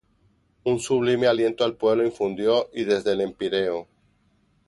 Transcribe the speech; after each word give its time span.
un 0.63 0.79
sublime 0.79 1.27
aliento 1.27 1.63
al 1.63 1.77
pueblo 1.77 2.03
infundió. 2.03 2.71
y 2.73 2.85
desde 2.85 3.11
el 3.11 3.21
Empíreo 3.21 3.87